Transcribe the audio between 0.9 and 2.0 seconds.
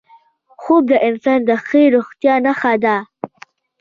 د انسان د ښې